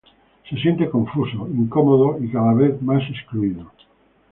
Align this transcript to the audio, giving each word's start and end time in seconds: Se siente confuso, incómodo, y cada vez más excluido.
Se 0.49 0.55
siente 0.57 0.89
confuso, 0.89 1.47
incómodo, 1.47 2.17
y 2.19 2.27
cada 2.31 2.55
vez 2.55 2.81
más 2.81 3.07
excluido. 3.07 3.69